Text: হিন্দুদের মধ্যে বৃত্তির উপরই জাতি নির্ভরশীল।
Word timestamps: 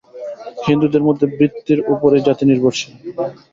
হিন্দুদের 0.65 1.03
মধ্যে 1.07 1.25
বৃত্তির 1.31 1.79
উপরই 1.93 2.21
জাতি 2.27 2.43
নির্ভরশীল। 2.45 2.93